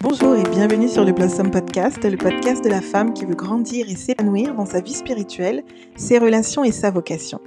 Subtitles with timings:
[0.00, 3.88] Bonjour et bienvenue sur le Blossom Podcast, le podcast de la femme qui veut grandir
[3.88, 5.62] et s'épanouir dans sa vie spirituelle,
[5.94, 7.40] ses relations et sa vocation.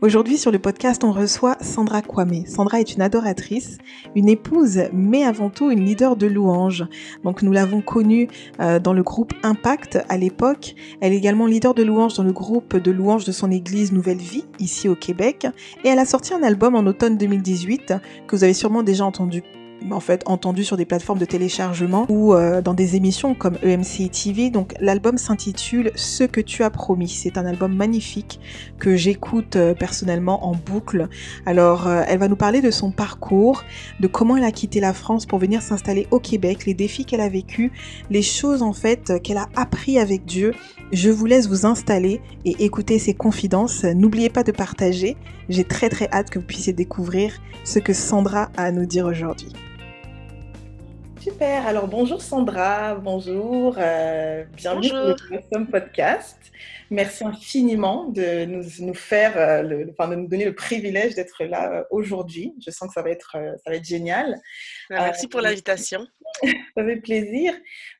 [0.00, 2.46] Aujourd'hui sur le podcast, on reçoit Sandra Kwame.
[2.46, 3.78] Sandra est une adoratrice,
[4.14, 6.86] une épouse, mais avant tout une leader de louanges.
[7.24, 8.28] Donc nous l'avons connue
[8.60, 10.74] euh, dans le groupe Impact à l'époque.
[11.00, 14.18] Elle est également leader de louanges dans le groupe de louanges de son église Nouvelle
[14.18, 15.46] Vie, ici au Québec.
[15.84, 17.94] Et elle a sorti un album en automne 2018
[18.26, 19.42] que vous avez sûrement déjà entendu
[19.90, 24.10] en fait entendu sur des plateformes de téléchargement ou euh, dans des émissions comme EMC
[24.10, 24.50] TV.
[24.50, 27.08] Donc l'album s'intitule Ce que tu as promis.
[27.08, 28.40] C'est un album magnifique
[28.78, 31.08] que j'écoute euh, personnellement en boucle.
[31.46, 33.64] Alors euh, elle va nous parler de son parcours,
[34.00, 37.20] de comment elle a quitté la France pour venir s'installer au Québec, les défis qu'elle
[37.20, 37.72] a vécu,
[38.10, 40.54] les choses en fait qu'elle a appris avec Dieu.
[40.92, 43.84] Je vous laisse vous installer et écouter ses confidences.
[43.84, 45.16] N'oubliez pas de partager.
[45.48, 47.32] J'ai très très hâte que vous puissiez découvrir
[47.64, 49.52] ce que Sandra a à nous dire aujourd'hui.
[51.30, 51.66] Super.
[51.66, 55.16] Alors bonjour Sandra, bonjour, euh, bienvenue sur
[55.52, 56.38] le Podcast.
[56.90, 61.44] Merci infiniment de nous, nous faire, euh, le, enfin, de nous donner le privilège d'être
[61.44, 62.54] là euh, aujourd'hui.
[62.64, 64.40] Je sens que ça va être, ça va être génial.
[64.88, 66.06] Bah, merci pour l'invitation.
[66.42, 67.52] ça fait plaisir.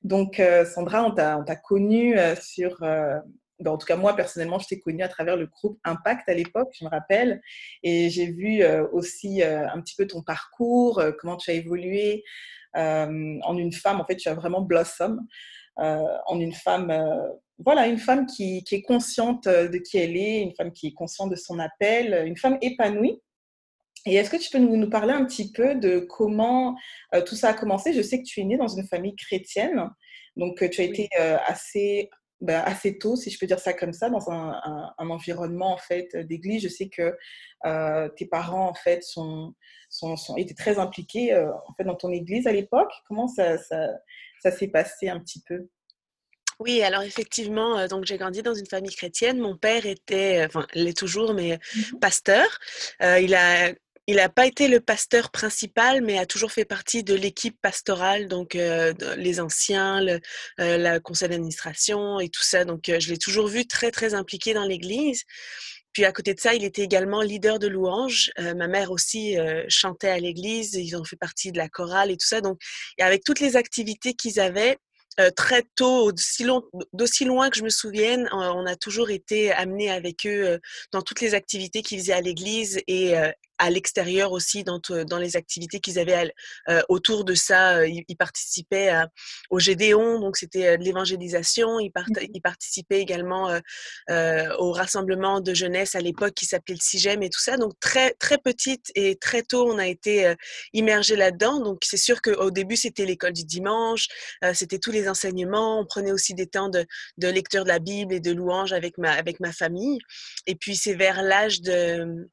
[0.02, 0.40] Donc
[0.74, 3.22] Sandra, on t'a connu sur ben,
[3.66, 6.70] en tout cas moi personnellement, je t'ai connue à travers le groupe Impact à l'époque,
[6.78, 7.42] je me rappelle,
[7.82, 12.24] et j'ai vu aussi un petit peu ton parcours, comment tu as évolué,
[12.74, 15.26] en une femme, en fait, tu as vraiment blossom.
[15.80, 20.40] Euh, en une femme euh, voilà, une femme qui, est consciente de qui elle est,
[20.40, 23.20] une femme qui est consciente de son appel, une femme épanouie.
[24.06, 26.76] Et est-ce que tu peux nous, parler un petit peu de comment
[27.26, 27.92] tout ça a commencé?
[27.92, 29.90] Je sais que tu es née dans une famille chrétienne,
[30.36, 31.08] donc tu as été
[31.48, 34.60] assez, ben, assez tôt, si je peux dire ça comme ça, dans un,
[34.98, 36.62] environnement en fait d'église.
[36.62, 37.16] Je sais que
[38.16, 39.54] tes parents en fait sont,
[39.88, 42.90] sont, étaient très impliqués euh, en fait, dans ton église à l'époque.
[43.06, 43.88] Comment ça, ça,
[44.42, 45.68] ça s'est passé un petit peu?
[46.60, 49.38] Oui, alors effectivement, euh, donc j'ai grandi dans une famille chrétienne.
[49.38, 52.46] Mon père était, euh, enfin, il est toujours, mais mmh pasteur.
[53.00, 53.72] il a
[54.08, 58.26] il n'a pas été le pasteur principal, mais a toujours fait partie de l'équipe pastorale,
[58.26, 60.20] donc les anciens, le
[60.58, 62.64] la conseil d'administration et tout ça.
[62.64, 65.24] Donc je l'ai toujours vu très très impliqué dans l'Église.
[65.98, 68.30] Puis à côté de ça, il était également leader de louanges.
[68.38, 70.74] Euh, ma mère aussi euh, chantait à l'église.
[70.74, 72.40] Ils ont fait partie de la chorale et tout ça.
[72.40, 72.60] Donc,
[73.00, 74.78] avec toutes les activités qu'ils avaient,
[75.18, 76.12] euh, très tôt,
[76.92, 80.60] d'aussi loin que je me souvienne, on a toujours été amenés avec eux
[80.92, 83.14] dans toutes les activités qu'ils faisaient à l'église et
[83.58, 86.32] à l'extérieur aussi dans, dans les activités qu'ils avaient
[86.68, 87.78] euh, autour de ça.
[87.78, 88.92] Euh, ils, participaient
[89.50, 91.78] au Gédéon, donc c'était euh, de l'évangélisation.
[91.80, 93.50] Ils, mmh participaient également
[94.58, 97.56] au rassemblement de jeunesse à l'époque qui s'appelait le CIGEM et tout ça.
[97.56, 100.34] Donc très très petite et très tôt, on a été
[100.72, 101.60] immergés là-dedans.
[101.60, 104.06] Donc c'est sûr qu'au début c'était l'école du dimanche,
[104.54, 105.80] c'était tous les enseignements.
[105.80, 106.86] On prenait aussi des temps de,
[107.18, 109.98] de lecture de la Bible et de louange avec ma avec ma famille.
[110.46, 112.28] Et puis c'est vers l'âge de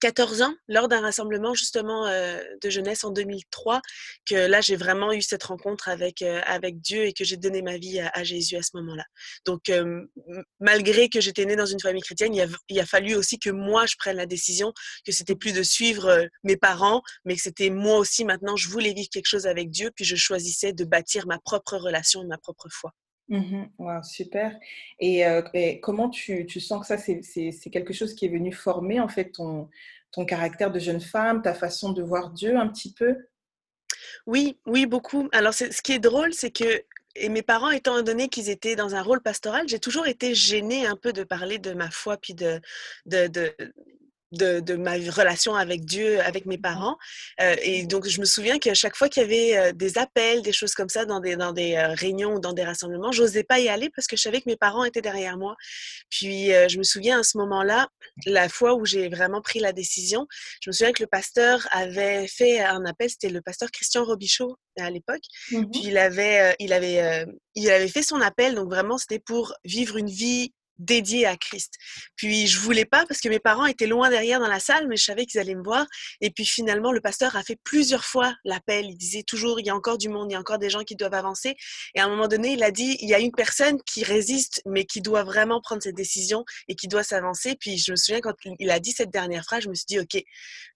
[0.00, 3.80] 14 ans, lors d'un rassemblement justement euh, de jeunesse en 2003,
[4.28, 7.62] que là j'ai vraiment eu cette rencontre avec, euh, avec Dieu et que j'ai donné
[7.62, 9.04] ma vie à, Jésus à ce moment-là.
[9.44, 9.70] Donc
[10.60, 13.96] malgré que j'étais née dans une famille chrétienne, il a, fallu aussi que moi je
[13.96, 14.72] prenne la décision
[15.04, 18.68] que c'était plus de suivre euh, mes parents, mais que c'était moi aussi maintenant je
[18.68, 22.38] voulais vivre quelque chose avec Dieu, puis je choisissais de bâtir ma propre relation ma
[22.38, 22.92] propre foi.
[23.28, 23.64] Mmh
[24.04, 24.56] super.
[25.00, 25.24] Et,
[25.82, 29.32] comment tu, tu, sens que ça, c'est quelque chose qui est venu former en fait
[29.32, 29.68] ton,
[30.12, 33.16] ton caractère de jeune femme, ta façon de voir Dieu un petit peu?
[34.26, 35.28] Oui, oui, beaucoup.
[35.32, 36.84] Alors, ce qui est drôle, c'est que
[37.18, 40.86] et mes parents, étant donné qu'ils étaient dans un rôle pastoral, j'ai toujours été gênée
[40.86, 42.60] un peu de parler de ma foi puis de,
[43.06, 43.54] de, de,
[44.32, 46.96] ma relation avec Dieu, avec mes parents.
[47.40, 50.42] Euh, et donc, je me souviens qu'à chaque fois qu'il y avait euh, des appels,
[50.42, 53.44] des choses comme ça dans des, dans des euh, réunions ou dans des rassemblements, j'osais
[53.44, 55.56] pas y aller parce que je savais que mes parents étaient derrière moi.
[56.10, 57.88] Puis, je me souviens à ce moment-là,
[58.26, 60.26] la fois où j'ai vraiment pris la décision,
[60.62, 64.56] je me souviens que le pasteur avait fait un appel, c'était le pasteur Christian Robichaud
[64.78, 65.22] à l'époque.
[65.50, 69.54] Mmh Puis, il avait, il, avait, il avait fait son appel, donc vraiment, c'était pour
[69.64, 71.74] vivre une vie dédié à Christ.
[72.16, 74.96] Puis je voulais pas parce que mes parents étaient loin derrière dans la salle, mais
[74.96, 75.86] je savais qu'ils allaient me voir.
[76.20, 78.86] Et puis finalement, le pasteur a fait plusieurs fois l'appel.
[78.86, 80.84] Il disait toujours, il y a encore du monde, il y a encore des gens
[80.84, 81.56] qui doivent avancer.
[81.94, 84.62] Et à un moment donné, il a dit, il y a une personne qui résiste,
[84.66, 87.56] mais qui doit vraiment prendre cette décision et qui doit s'avancer.
[87.58, 89.98] Puis je me souviens quand il a dit cette dernière phrase, je me suis dit,
[89.98, 90.22] OK,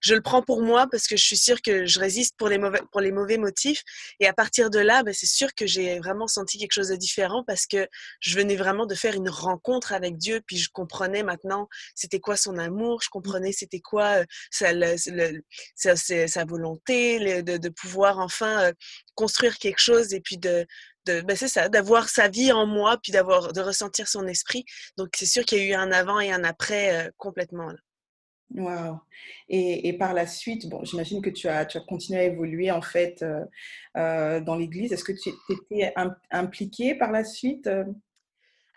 [0.01, 2.59] je le prends pour moi parce que je suis sûre que je résiste pour les
[2.59, 3.83] mauvais, pour les mauvais motifs.
[4.19, 6.97] Et à partir de là, ben, c'est sûr que j'ai vraiment senti quelque chose de
[6.97, 7.89] différent parce que
[8.21, 12.21] je venais vraiment de faire une rencontre rencontre avec Dieu, puis je comprenais maintenant c'était
[12.21, 18.73] quoi son amour, je comprenais c'était quoi sa, sa, volonté, de, de, pouvoir enfin
[19.15, 20.67] construire quelque chose et puis de,
[21.07, 24.65] de ben c'est ça, d'avoir sa vie en moi, puis d'avoir de ressentir son esprit.
[24.97, 27.69] Donc c'est sûr qu'il y a eu un avant et un après complètement.
[27.71, 27.79] Là.
[28.53, 28.99] Wow.
[29.49, 32.73] Et, et, par la suite, bon, j'imagine que tu as, tu as continué à évoluer
[32.73, 33.45] en fait euh,
[33.97, 34.93] euh, dans l'Église.
[34.93, 35.95] Est-ce que tu étais
[36.31, 37.71] impliqué par la suite?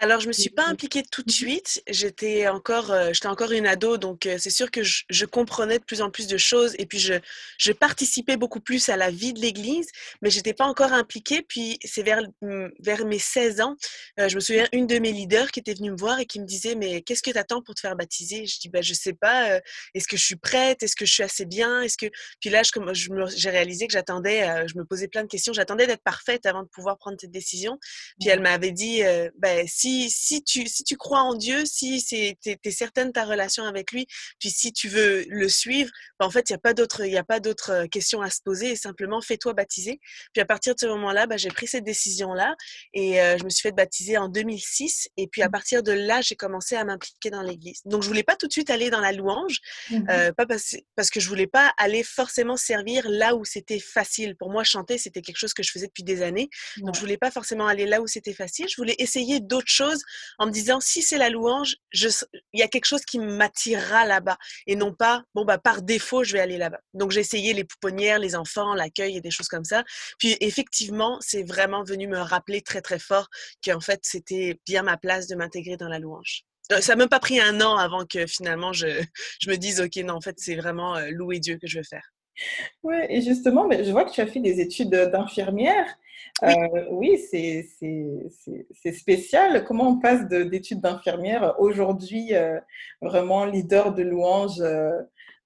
[0.03, 1.83] Alors, je me suis pas impliquée tout de mmh suite.
[1.87, 5.83] J'étais encore, euh, j'étais encore une ado, donc euh, c'est sûr que je, comprenais de
[5.85, 7.13] plus en plus de choses et puis je,
[7.57, 9.87] je participais beaucoup plus à la vie de l'Église,
[10.21, 11.41] mais j'étais pas encore impliquée.
[11.41, 13.77] Puis c'est vers, mmh, vers mes 16 ans,
[14.19, 16.41] euh, je me souviens une de mes leaders qui était venue me voir et qui
[16.41, 18.45] me disait mais qu'est-ce que tu attends pour te faire baptiser?
[18.45, 19.61] Je dis bah je sais pas.
[19.93, 20.83] Est-ce que je suis prête?
[20.83, 21.81] Est-ce que je suis assez bien?
[21.81, 22.07] Est-ce que?
[22.41, 25.53] Puis là je, j'ai réalisé que j'attendais, je me posais plein de questions.
[25.53, 27.79] J'attendais d'être parfaite avant de pouvoir prendre cette décision.
[28.19, 29.01] Puis elle m'avait dit
[29.37, 33.25] ben si, si, tu, si tu crois en Dieu, si tu es, certaine de ta
[33.25, 34.07] relation avec lui,
[34.39, 38.21] puis si tu veux le suivre, ben, en fait, il n'y a pas d'autres questions
[38.21, 39.99] à se poser et simplement fais-toi baptiser.
[40.33, 42.55] Puis à partir de ce moment-là, ben, j'ai pris cette décision-là
[42.93, 45.09] et euh, je me suis fait baptiser en 2006.
[45.17, 45.51] Et puis à mmh.
[45.51, 47.81] partir de là, j'ai commencé à m'impliquer dans l'Église.
[47.85, 49.59] Donc je voulais pas tout de suite aller dans la louange,
[49.89, 53.79] mmh euh, pas parce, parce que je voulais pas aller forcément servir là où c'était
[53.79, 54.35] facile.
[54.35, 56.49] Pour moi, chanter, c'était quelque chose que je faisais depuis des années.
[56.77, 58.67] Donc je voulais pas forcément aller là où c'était facile.
[58.69, 59.71] Je voulais essayer d'autres
[60.37, 64.37] en me disant si c'est la louange, il y a quelque chose qui m'attirera là-bas
[64.67, 66.79] et non pas bon bah par défaut je vais aller là-bas.
[66.93, 69.83] Donc j'ai essayé les pouponnières, les enfants, l'accueil et des choses comme ça.
[70.19, 73.27] Puis effectivement, c'est vraiment venu me rappeler très très fort
[73.65, 76.43] qu'en fait c'était bien ma place de m'intégrer dans la louange.
[76.71, 78.87] Euh, ça m'a même pas pris un an avant que finalement je,
[79.39, 81.83] je me dise ok non en fait c'est vraiment euh, louer Dieu que je veux
[81.83, 82.13] faire.
[82.81, 85.85] Oui, et justement, je vois que tu as fait des études d'infirmière.
[86.89, 88.29] Oui, euh,
[88.71, 89.63] c'est spécial.
[89.65, 92.59] Comment on passe d'études d'infirmière aujourd'hui euh,
[93.01, 94.91] vraiment leader de louange euh,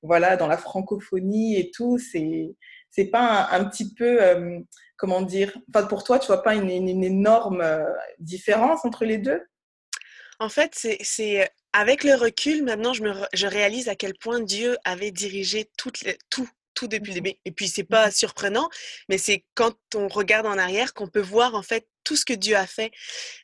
[0.01, 2.55] voilà, dans la francophonie et tout C'est
[2.89, 4.19] c'est pas un, petit peu,
[4.95, 7.63] comment dire, enfin, pour toi, tu vois pas une, une énorme
[8.17, 9.39] différence entre les deux?
[10.39, 14.77] En fait, c'est avec le recul, maintenant, je, me, je réalise à quel point Dieu
[14.83, 16.47] avait dirigé toutes les, tout
[16.77, 17.37] tout depuis le mmh début.
[17.45, 18.69] Et puis, c'est pas surprenant,
[19.09, 22.33] mais c'est quand on regarde en arrière qu'on peut voir en fait tout ce que
[22.33, 22.91] Dieu a fait.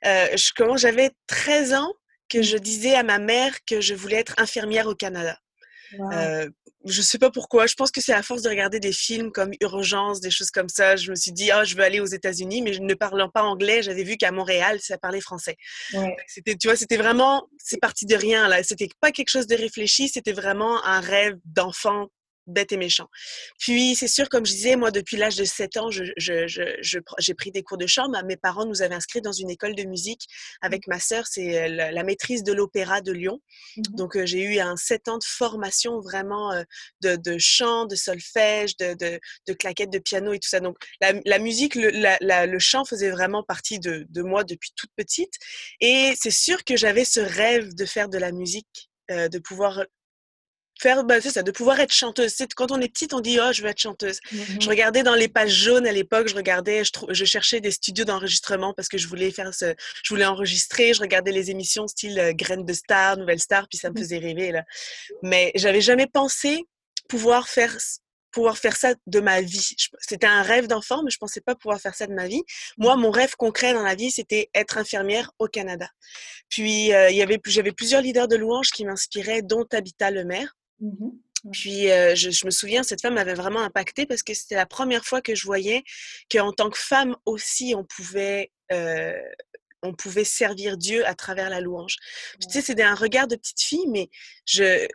[0.05, 1.93] Euh, je, comment j'avais 13 ans
[2.29, 2.43] que mmh.
[2.43, 5.37] je disais à ma mère que je voulais être infirmière au Canada.
[6.11, 6.49] Euh,
[6.85, 7.65] je sais pas pourquoi.
[7.65, 10.69] Je pense que c'est à force de regarder des films comme Urgence, des choses comme
[10.69, 10.95] ça.
[10.95, 13.83] Je me suis dit, oh, je veux aller aux États-Unis, mais ne parlant pas anglais,
[13.83, 15.55] j'avais vu qu'à Montréal, ça parlait français.
[16.27, 18.63] C'était, tu vois, c'était vraiment, c'est parti de rien là.
[18.63, 20.09] C'était pas quelque chose de réfléchi.
[20.09, 22.09] C'était vraiment un rêve d'enfant
[22.47, 23.07] bête et méchant.
[23.59, 27.33] Puis, c'est sûr, comme je disais, moi, depuis l'âge de 7 ans, j'ai je, je,
[27.33, 28.07] pris des cours de chant.
[28.25, 30.27] Mes parents nous avaient inscrits dans une école de musique
[30.61, 31.25] avec ma sœur.
[31.27, 33.39] C'est euh, la, maîtrise de l'opéra de Lyon.
[33.77, 36.63] Mmh Donc, euh, j'ai eu un 7 ans de formation vraiment euh,
[37.01, 40.59] de, de, chant, de solfège, de, de, de, claquettes de piano et tout ça.
[40.59, 44.71] Donc, la, la musique, le, la, le, chant faisait vraiment partie de, de moi depuis
[44.75, 45.33] toute petite.
[45.79, 49.83] Et c'est sûr que j'avais ce rêve de faire de la musique, de pouvoir
[50.79, 52.33] faire, bah, c'est ça, de pouvoir être chanteuse.
[52.35, 54.19] C'est, quand on est petite, on dit oh je veux être chanteuse.
[54.31, 57.71] Je mmh regardais dans les pages jaunes à l'époque, je regardais, je, je cherchais des
[57.71, 59.73] studios d'enregistrement parce que je voulais faire ce,
[60.03, 60.93] je voulais enregistrer.
[60.93, 63.97] Je regardais les émissions style euh, Graines de Star, Nouvelle Star, puis ça me mmh.
[63.97, 64.63] faisait rêver là.
[65.21, 66.65] Mais j'avais jamais pensé
[67.07, 67.77] pouvoir faire
[68.33, 69.75] pouvoir faire ça de ma vie.
[69.99, 72.41] C'était un rêve d'enfant, mais je pensais pas pouvoir faire ça de ma vie.
[72.77, 72.99] Moi, mmh.
[72.99, 75.87] mon rêve concret dans la vie, c'était être infirmière au Canada.
[76.49, 80.55] Puis, euh, il y avait, j'avais plusieurs leaders de louanges qui m'inspiraient, dont Tabitha Lemaire.
[80.83, 81.09] Mmh
[81.51, 85.21] Puis je, me souviens, cette femme m'avait vraiment impactée parce que c'était la première fois
[85.21, 85.83] que je voyais
[86.31, 88.51] qu'en tant que femme aussi, on pouvait,
[89.83, 91.97] on pouvait servir Dieu à travers la louange.
[92.41, 94.09] Tu sais, c'était un regard de petite fille, mais
[94.45, 94.87] je,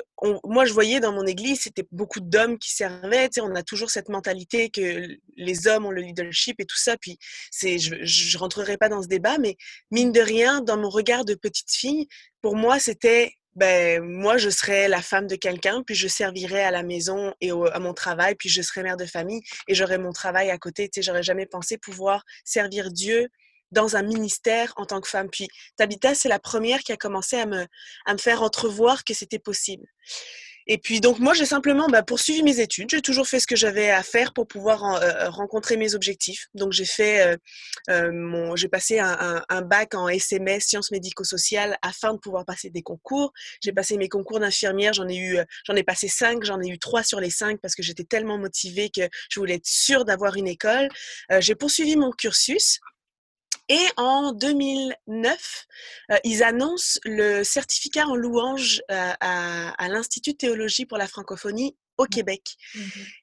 [0.45, 3.29] moi, je voyais dans mon église, c'était beaucoup d'hommes qui servaient.
[3.29, 6.79] Tu sais, on a toujours cette mentalité que les hommes ont le leadership et tout
[6.79, 6.97] ça.
[6.97, 7.19] Puis,
[7.51, 9.57] c'est, je, je rentrerai pas dans ce débat, mais
[9.91, 12.09] mine de rien, dans mon regard de petite fille,
[12.41, 16.71] pour moi, c'était ben moi je serais la femme de quelqu'un, puis je servirais à
[16.71, 20.13] la maison et à mon travail, puis je serais mère de famille et j'aurais mon
[20.13, 20.89] travail à côté.
[20.89, 23.29] Tu sais, j'aurais jamais pensé pouvoir servir Dieu
[23.73, 25.29] dans un ministère en tant que femme.
[25.29, 27.67] Puis Tabitha, c'est la première qui a commencé à me,
[28.07, 29.87] à me faire entrevoir que c'était possible.
[30.71, 32.91] Et puis donc moi j'ai simplement bah, poursuivi mes études.
[32.91, 36.49] J'ai toujours fait ce que j'avais à faire pour pouvoir euh, euh, rencontrer mes objectifs.
[36.55, 37.39] Donc j'ai fait
[37.89, 42.83] euh, mon, j'ai passé un, bac en SMS sciences médico-sociales afin de pouvoir passer des
[42.83, 43.33] concours.
[43.63, 44.93] J'ai passé mes concours d'infirmière.
[44.93, 46.45] J'en ai eu, j'en ai passé cinq.
[46.45, 49.55] J'en ai eu trois sur les cinq parce que j'étais tellement motivée que je voulais
[49.55, 50.89] être sûre d'avoir une école.
[51.41, 52.81] j'ai poursuivi mon cursus.
[53.69, 55.67] Et en 2009,
[56.25, 62.07] ils annoncent le certificat en louange à, à l'Institut de théologie pour la francophonie au
[62.07, 62.57] Québec.
[62.75, 62.81] Mmh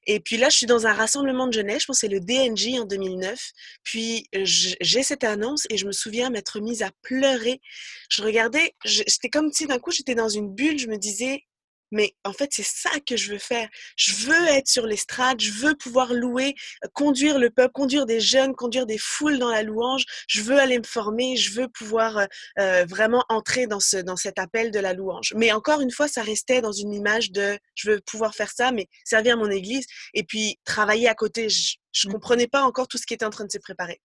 [0.08, 2.20] et puis là, je suis dans un rassemblement de jeunesse, je pense que c'est le
[2.20, 3.52] DNJ en 2009.
[3.82, 7.60] Puis j'ai cette annonce et je me souviens m'être mise à pleurer.
[8.08, 11.42] Je regardais, c'était comme si d'un coup j'étais dans une bulle, je me disais,
[11.90, 13.68] mais en fait, c'est ça que je veux faire.
[13.96, 18.20] Je veux être sur l'estrade, je veux pouvoir louer, euh, conduire le peuple, conduire des
[18.20, 20.04] jeunes, conduire des foules dans la louange.
[20.28, 22.26] Je veux aller me former, je veux pouvoir euh,
[22.58, 25.32] euh, vraiment entrer dans, ce, dans cet appel de la louange.
[25.36, 28.72] Mais encore une fois, ça restait dans une image de je veux pouvoir faire ça,
[28.72, 31.48] mais servir mon église et puis travailler à côté.
[31.48, 32.14] Je ne mmh.
[32.14, 34.00] comprenais pas encore tout ce qui était en train de se préparer.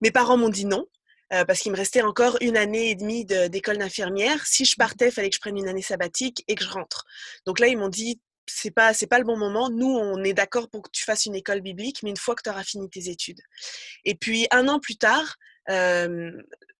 [0.00, 0.86] Mes parents m'ont dit non.
[1.32, 4.46] Euh, parce qu'il me restait encore une année et demie d'école d'infirmière.
[4.46, 7.04] Si je partais, il fallait que je prenne une année sabbatique et que je rentre.
[7.44, 9.68] Donc là, ils m'ont dit, c'est pas c'est pas le bon moment.
[9.68, 12.42] Nous, on est d'accord pour que tu fasses une école biblique, mais une fois que
[12.42, 13.40] tu auras fini tes études.
[14.04, 15.36] Et puis un an plus tard,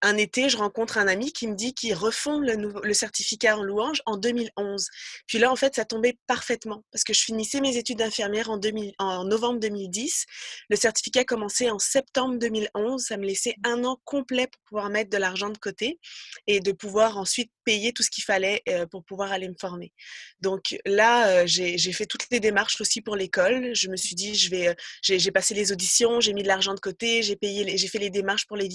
[0.03, 4.03] un été, je rencontre un ami qui me dit qu'il refond le, certificat en louange
[4.07, 4.89] en 2011.
[5.27, 8.61] Puis là, en fait, ça tombait parfaitement parce que je finissais mes études d'infirmière en,
[8.99, 10.27] en novembre 2010.
[10.69, 13.03] Le certificat commençait en septembre 2011.
[13.03, 15.99] Ça me laissait un an complet pour pouvoir mettre de l'argent de côté
[16.47, 19.93] et de pouvoir ensuite payer tout ce qu'il fallait euh, pour pouvoir aller me former.
[20.41, 23.75] Donc là, euh, j'ai fait toutes les démarches aussi pour l'école.
[23.75, 26.73] Je me suis dit, je vais, euh, j'ai passé les auditions, j'ai mis de l'argent
[26.73, 28.69] de côté, j'ai payé, j'ai fait les démarches pour les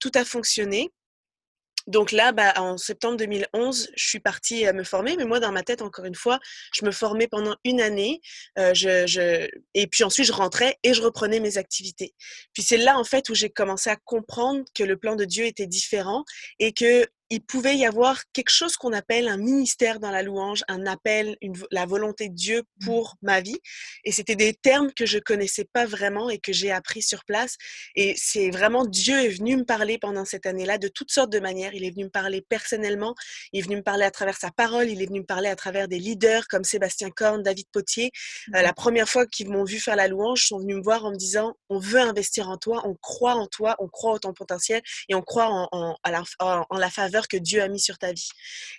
[0.00, 0.90] Tout a fonctionné.
[1.86, 5.62] Donc là, bah, en septembre 2011, je suis partie me former, mais moi, dans ma
[5.62, 6.40] tête, encore une fois,
[6.72, 8.22] je me formais pendant une année,
[8.56, 12.14] je, et puis ensuite, je rentrais et je reprenais mes activités.
[12.54, 15.44] Puis c'est là, en fait, où j'ai commencé à comprendre que le plan de Dieu
[15.44, 16.24] était différent
[16.58, 20.62] et que il pouvait y avoir quelque chose qu'on appelle un ministère dans la louange,
[20.68, 22.84] un appel, une, la volonté de Dieu mmh.
[22.84, 23.58] pour ma vie.
[24.04, 27.56] Et c'était des termes que je connaissais pas vraiment et que j'ai appris sur place.
[27.96, 31.40] Et c'est vraiment Dieu est venu me parler pendant cette année-là de toutes sortes de
[31.40, 31.74] manières.
[31.74, 33.14] Il est venu me parler personnellement,
[33.52, 35.56] il est venu me parler à travers sa parole, il est venu me parler à
[35.56, 38.10] travers des leaders comme Sébastien Korn, David Potier.
[38.54, 38.74] Euh, la mmh.
[38.74, 41.16] première fois qu'ils m'ont vu faire la louange, ils sont venus me voir en me
[41.16, 44.82] disant on veut investir en toi, on croit en toi, on croit au ton potentiel
[45.08, 48.12] et on croit en, en, la, en la faveur que Dieu a mis sur ta
[48.12, 48.28] vie.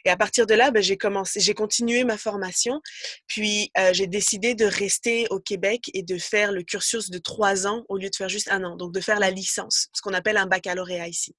[0.06, 2.82] Et à partir de là, ben, j'ai commencé, j'ai continué ma formation,
[3.28, 7.68] puis euh, j'ai décidé de rester au Québec et de faire le cursus de trois
[7.68, 10.14] ans au lieu de faire juste un an, donc de faire la licence, ce qu'on
[10.14, 11.36] appelle un baccalauréat ici.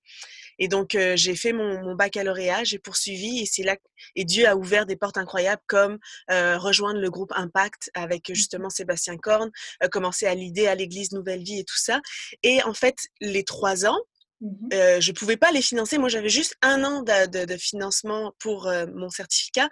[0.59, 3.77] Et donc, euh, j'ai fait mon, baccalauréat, j'ai poursuivi et c'est là
[4.15, 5.99] et Dieu a ouvert des portes incroyables comme
[6.31, 9.51] euh, rejoindre le groupe Impact avec mmh justement Sébastien Korn,
[9.91, 12.01] commencer à l'idée à l'Église Nouvelle Vie et tout ça.
[12.43, 13.99] Et en fait, les trois ans,
[14.43, 15.97] Mmh euh, je pouvais pas les financer.
[15.97, 19.69] Moi, j'avais juste un an de, de, financement pour euh, mon certificat.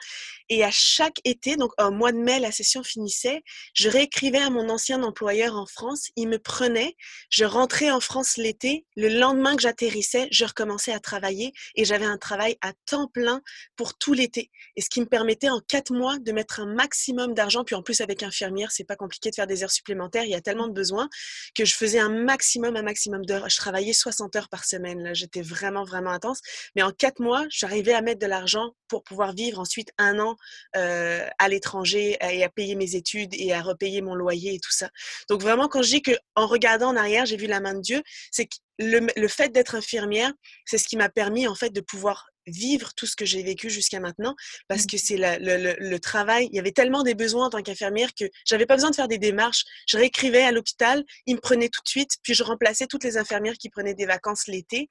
[0.49, 3.42] Et à chaque été, donc au mois de mai, la session finissait,
[3.75, 6.09] je réécrivais à mon ancien employeur en France.
[6.16, 6.97] Il me prenait.
[7.28, 8.87] Je rentrais en France l'été.
[8.97, 13.42] Le lendemain que j'atterrissais, je recommençais à travailler et j'avais un travail à temps plein
[13.76, 14.50] pour tout l'été.
[14.76, 17.64] Et ce qui me permettait en quatre mois de mettre un maximum d'argent.
[17.64, 20.25] Puis en plus, avec infirmière, c'est pas compliqué de faire des heures supplémentaires.
[20.25, 21.09] Il y a tellement de besoins
[21.54, 23.49] que je faisais un maximum, un maximum d'heures.
[23.50, 25.02] Je travaillais 60 heures par semaine.
[25.02, 26.40] Là, j'étais vraiment, vraiment intense.
[26.76, 30.37] Mais en quatre mois, j'arrivais à mettre de l'argent pour pouvoir vivre ensuite un an
[30.75, 34.90] à l'étranger et à payer mes études et à repayer mon loyer et tout ça.
[35.28, 37.80] Donc vraiment, quand je dis que en regardant en arrière, j'ai vu la main de
[37.80, 40.32] Dieu, c'est que le fait d'être infirmière,
[40.66, 43.70] c'est ce qui m'a permis en fait de pouvoir vivre tout ce que j'ai vécu
[43.70, 44.34] jusqu'à maintenant
[44.68, 44.86] parce mmh.
[44.86, 46.48] que c'est le, le, travail.
[46.50, 49.08] Il y avait tellement des besoins en tant qu'infirmière que j'avais pas besoin de faire
[49.08, 49.64] des démarches.
[49.88, 53.16] Je réécrivais à l'hôpital, ils me prenaient tout de suite, puis je remplaçais toutes les
[53.16, 54.88] infirmières qui prenaient des vacances l'été.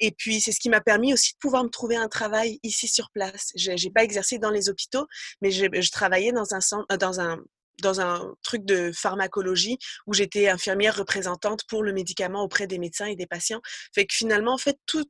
[0.00, 2.88] Et puis c'est ce qui m'a permis aussi de pouvoir me trouver un travail ici
[2.88, 3.50] sur place.
[3.54, 5.06] J'ai pas exercé dans les hôpitaux,
[5.40, 7.38] mais je, je travaillais dans un centre, euh, dans un
[7.82, 13.04] dans un truc de pharmacologie où j'étais infirmière représentante pour le médicament auprès des médecins
[13.04, 13.60] et des patients.
[13.94, 15.04] Fait que finalement, en fait, tout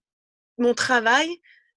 [0.58, 1.28] mon travail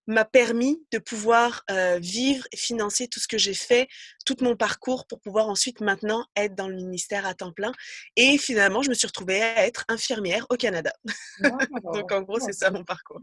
[0.10, 1.64] m'a permis de pouvoir
[2.00, 3.88] vivre et financer tout ce que j'ai fait,
[4.26, 7.72] tout mon parcours pour pouvoir ensuite maintenant être dans le ministère à temps plein.
[8.16, 10.92] Et finalement, je me suis retrouvée à être infirmière au Canada.
[11.94, 13.22] Donc en gros, c'est ça mon parcours.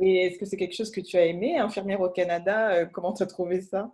[0.00, 2.86] Et est-ce que c'est quelque chose que tu as aimé, infirmière au Canada?
[2.92, 3.90] Comment tu as trouvé ça?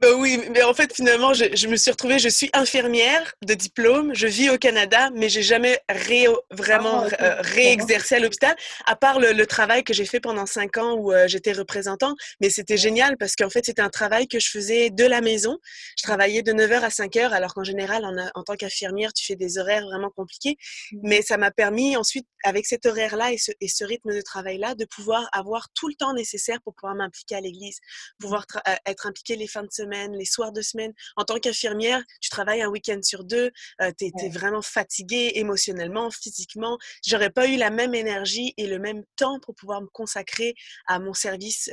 [0.00, 3.54] Bah oui, mais en fait, finalement, je, je, me suis retrouvée, je suis infirmière de
[3.54, 8.54] diplôme, je vis au Canada, mais j'ai jamais ré, vraiment ah, euh, réexercé à l'hôpital,
[8.86, 12.14] à part le, le travail que j'ai fait pendant cinq ans où euh, j'étais représentant.
[12.40, 15.58] Mais c'était génial parce qu'en fait, c'était un travail que je faisais de la maison.
[15.96, 19.36] Je travaillais de 9h à 5h, alors qu'en général, en, en tant qu'infirmière, tu fais
[19.36, 20.58] des horaires vraiment compliqués.
[20.92, 20.98] Mmh.
[21.02, 24.76] Mais ça m'a permis ensuite, avec cet horaire-là et ce, et ce rythme de travail-là,
[24.76, 27.80] de pouvoir avoir tout le temps nécessaire pour pouvoir m'impliquer à l'église,
[28.20, 30.92] pouvoir euh, être impliquée les fins de semaine semaine, les soirs de semaine.
[31.16, 33.50] En tant qu'infirmière, tu travailles un week-end sur deux,
[33.98, 36.78] tu es, vraiment fatiguée émotionnellement, physiquement.
[37.06, 40.54] J'aurais pas eu la même énergie et le même temps pour pouvoir me consacrer
[40.86, 41.70] à mon service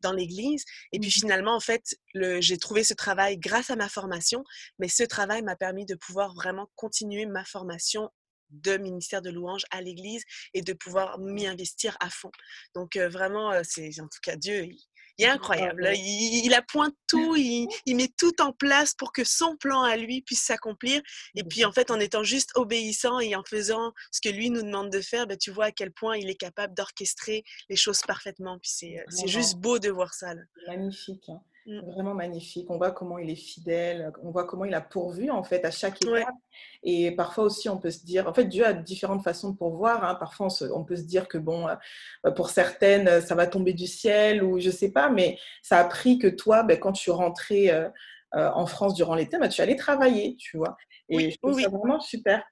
[0.00, 0.64] dans l'église.
[0.92, 4.44] Et puis mmh finalement, en fait, j'ai trouvé ce travail grâce à ma formation,
[4.78, 8.10] mais ce travail m'a permis de pouvoir vraiment continuer ma formation
[8.50, 10.22] de ministère de louange à l'église
[10.54, 12.30] et de pouvoir m'y investir à fond.
[12.74, 14.78] Donc vraiment, c'est en tout cas Dieu, il,
[15.24, 15.90] est incroyable.
[15.94, 20.42] Il, appointe tout, il, met tout en place pour que son plan à lui puisse
[20.42, 21.02] s'accomplir.
[21.34, 24.62] Et puis en fait, en étant juste obéissant et en faisant ce que lui nous
[24.62, 28.00] demande de faire, ben, tu vois à quel point il est capable d'orchestrer les choses
[28.06, 28.58] parfaitement.
[28.58, 28.70] Puis
[29.08, 30.34] c'est juste beau de voir ça.
[30.66, 31.28] Magnifique.
[31.28, 31.40] Hein.
[31.68, 31.80] Mmh.
[31.80, 32.70] Vraiment magnifique.
[32.70, 35.70] On voit comment il est fidèle, on voit comment il a pourvu en fait à
[35.70, 36.34] chaque étape.
[36.82, 40.02] Et parfois aussi, on peut se dire, en fait, Dieu a différentes façons de pourvoir.
[40.02, 40.14] Hein.
[40.14, 44.42] Parfois, on, peut se dire que bon, euh, pour certaines, ça va tomber du ciel
[44.42, 47.90] ou je sais pas, mais ça a pris que toi, ben, quand tu rentrais euh,
[48.34, 50.74] euh, en France durant l'été, ben, tu allais travailler, tu vois.
[51.10, 52.42] Et je trouve ça vraiment super.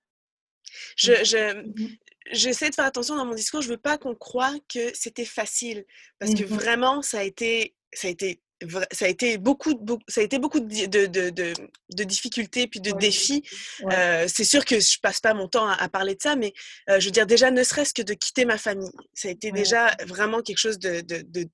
[0.95, 1.25] Je, mmh.
[1.25, 1.97] je, mmh
[2.33, 3.63] j'essaie de faire attention dans mon discours.
[3.63, 5.87] Je veux pas qu'on croie que c'était facile
[6.19, 8.43] parce que vraiment, ça a été, ça a été
[8.93, 11.55] ça a été beaucoup, beaucoup ça a été beaucoup de, de, de,
[11.95, 13.43] de difficultés puis de défis.
[13.93, 16.53] Euh, c'est sûr que je passe pas mon temps à, parler de ça, mais
[16.91, 19.53] euh, je veux dire déjà ne serait-ce que de quitter ma famille, ça a été
[19.53, 21.05] déjà vraiment quelque chose de,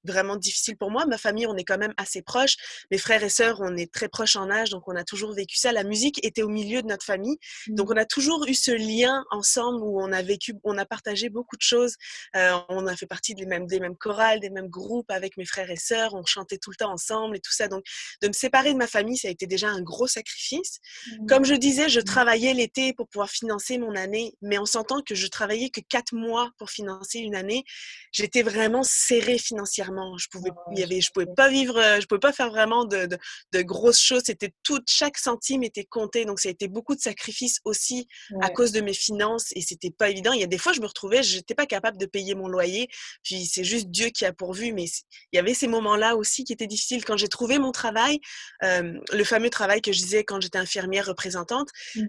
[0.04, 1.06] vraiment difficile pour moi.
[1.06, 2.56] Ma famille, on est quand même assez proches.
[2.90, 5.56] Mes frères et sœurs, on est très proches en âge, donc on a toujours vécu
[5.56, 5.72] ça.
[5.72, 7.92] La musique était au milieu de notre famille, donc mmh.
[7.92, 11.56] on a toujours eu ce lien ensemble où on a vécu, on a partagé beaucoup
[11.56, 11.96] de choses.
[12.36, 15.44] Euh, on a fait partie des mêmes, des mêmes chorales, des mêmes groupes avec mes
[15.44, 16.14] frères et sœurs.
[16.14, 17.68] On chantait tout le temps ensemble et tout ça.
[17.68, 17.84] Donc,
[18.20, 20.78] de me séparer de ma famille, ça a été déjà un gros sacrifice.
[21.06, 21.26] Mmh.
[21.26, 22.04] Comme je disais, je mmh.
[22.04, 26.14] travaillais l'été pour pouvoir financer mon année, mais on s'entend que je travaillais que quatre
[26.14, 27.64] mois pour financer une année.
[28.12, 30.16] J'étais vraiment serrée financièrement.
[30.18, 32.84] Je pouvais, il y avait, je pouvais pas vivre, euh, je pouvais pas faire vraiment
[32.84, 33.08] de,
[33.52, 34.22] de, grosses choses.
[34.26, 36.24] C'était tout, chaque centime était compté.
[36.24, 38.06] Donc, ça a été beaucoup de sacrifices aussi
[38.40, 40.32] à cause de mes finances et c'était pas évident.
[40.32, 42.88] Il y a des fois, je me retrouvais, j'étais pas capable de payer mon loyer.
[43.22, 44.84] Puis, c'est juste Dieu qui a pourvu, mais
[45.32, 48.20] il y avait ces moments-là aussi qui étaient difficiles quand j'ai trouvé mon travail,
[48.62, 52.06] le fameux travail que je disais quand j'étais infirmière représentante, mmh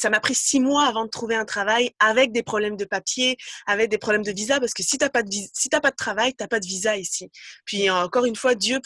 [0.00, 3.36] ça m'a pris six mois avant de trouver un travail avec des problèmes de papier,
[3.66, 5.96] avec des problèmes de visa, parce que si tu n'as pas, de, si pas de
[5.96, 7.30] travail, tu n'as pas de visa ici.
[7.64, 8.80] Puis encore une fois, Dieu,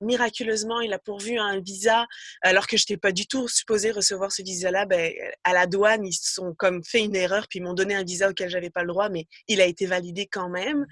[0.00, 2.06] miraculeusement, il a pourvu un visa,
[2.42, 4.86] alors que je n'étais pas du tout supposée recevoir ce visa-là.
[4.86, 5.12] Ben,
[5.44, 8.30] à la douane, ils sont comme fait une erreur, puis ils m'ont donné un visa
[8.30, 10.86] auquel j'avais pas le droit, mais il a été validé quand même.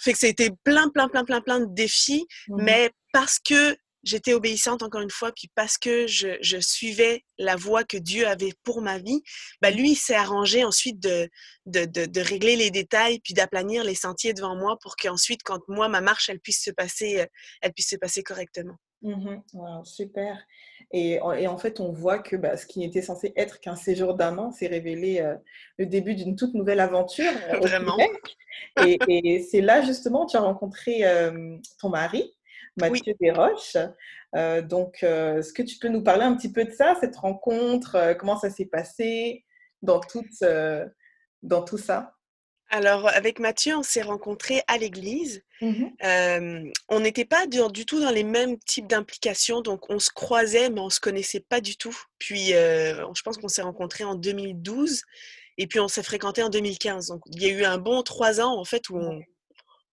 [0.00, 2.26] fait que c'était plein, plein, plein, plein, plein de défis.
[2.48, 7.56] Mmh mais parce que j'étais obéissante encore une fois, puis parce que je, suivais la
[7.56, 9.22] voie que Dieu avait pour ma vie,
[9.62, 9.68] mmh.
[9.70, 11.28] lui, il s'est arrangé ensuite de,
[11.66, 16.00] de, régler les détails, puis d'aplanir les sentiers devant moi pour qu'ensuite, quand moi, ma
[16.00, 17.26] marche, elle puisse se passer, euh,
[17.60, 18.76] elle puisse se passer correctement.
[19.02, 19.36] Mmh
[19.84, 20.44] super.
[20.92, 24.38] Et, en fait, on voit que bah, ce qui était censé être qu'un séjour d'un
[24.38, 25.36] an s'est révélé euh,
[25.78, 27.24] le début d'une toute nouvelle aventure.
[27.50, 27.96] Euh, Vraiment.
[28.84, 31.04] Et, c'est là, justement, tu as rencontré
[31.80, 32.34] ton mari.
[32.78, 33.76] Mathieu Desroches.
[34.36, 37.16] Euh, donc, euh, est-ce que tu peux nous parler un petit peu de ça, cette
[37.16, 39.44] rencontre euh, Comment ça s'est passé
[39.82, 40.00] dans,
[41.42, 42.14] dans tout ça?
[42.70, 45.42] Alors, avec Mathieu, on s'est rencontrés à l'église.
[45.60, 45.86] Mmh
[46.88, 50.80] on n'était pas du, tout dans les mêmes types d'implications, donc on se croisait, mais
[50.80, 51.96] on ne se connaissait pas du tout.
[52.18, 55.02] Puis, je pense qu'on s'est rencontrés en 2012
[55.56, 57.08] et puis on s'est fréquentés en 2015.
[57.08, 59.20] Donc, il y a eu un bon trois ans, en fait, où on,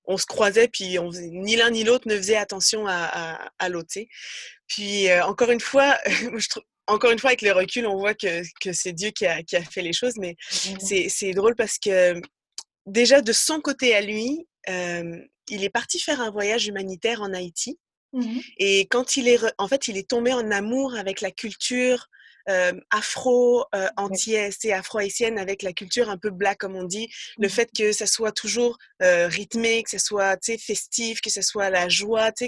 [0.08, 3.94] on se croisait, puis on ni l'un ni l'autre ne faisait attention à, à, l'autre.
[4.68, 6.48] Puis euh, encore une fois, je
[6.88, 9.94] encore une fois, avec le recul, on voit que, c'est Dieu qui a, fait les
[9.94, 12.22] choses, mais mmh c'est drôle parce que
[12.86, 15.18] déjà de son côté à lui, euh,
[15.50, 17.80] il est parti faire un voyage humanitaire en Haïti.
[18.14, 22.08] Mmh Et quand il est, en fait, il est tombé en amour avec la culture
[22.92, 27.10] afro euh, antillaise et afro-haïtienne avec la culture un peu black comme on dit.
[27.38, 27.50] Le mmh.
[27.50, 32.32] fait que ça soit toujours rythmé que ça soit festif que ça soit la joie
[32.32, 32.46] que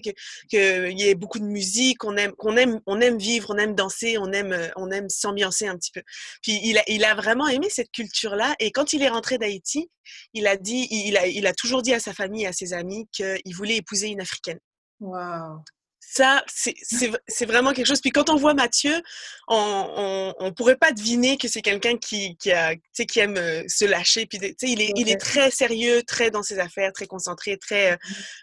[0.50, 3.76] qu'il y ait beaucoup de musique on aime qu'on aime on aime vivre on aime
[3.76, 6.02] danser on aime on aime s'ambiancer un petit peu.
[6.42, 9.38] Puis il a il a vraiment aimé cette culture là et quand il est rentré
[9.38, 9.90] d'Haïti
[10.34, 12.74] il a dit il a il a toujours dit à sa famille et à ses
[12.74, 14.60] amis qu'il voulait épouser une africaine.
[15.00, 15.64] Wow
[16.00, 18.02] ça, c'est vraiment quelque chose.
[18.02, 19.02] Puis quand on voit Mathieu,
[19.48, 23.86] on ne pourrait pas deviner que c'est quelqu'un qui, qui, a, qui aime euh, se
[23.86, 24.26] lâcher.
[24.26, 27.98] Puis, il, est, il est très sérieux, très dans ses affaires, très concentré, très, mmh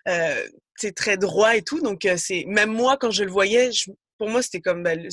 [0.08, 0.46] euh,
[0.96, 1.80] très droit et tout.
[1.80, 3.70] Donc, euh, c'est même moi, quand je le voyais,
[4.18, 4.82] pour moi, c'était comme...
[4.82, 5.08] Ben,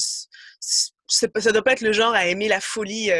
[1.07, 3.11] ça ne doit pas être le genre à aimer la folie,